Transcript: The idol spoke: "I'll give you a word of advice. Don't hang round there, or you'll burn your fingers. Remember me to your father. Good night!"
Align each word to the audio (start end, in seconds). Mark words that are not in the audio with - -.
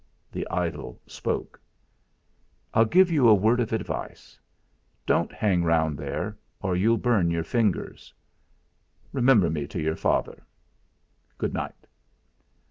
The 0.31 0.47
idol 0.49 0.99
spoke: 1.05 1.61
"I'll 2.73 2.85
give 2.85 3.11
you 3.11 3.27
a 3.27 3.35
word 3.35 3.59
of 3.59 3.71
advice. 3.71 4.39
Don't 5.05 5.31
hang 5.31 5.63
round 5.63 5.95
there, 5.95 6.35
or 6.59 6.75
you'll 6.75 6.97
burn 6.97 7.29
your 7.29 7.43
fingers. 7.43 8.11
Remember 9.13 9.51
me 9.51 9.67
to 9.67 9.79
your 9.79 9.95
father. 9.95 10.41
Good 11.37 11.53
night!" 11.53 11.85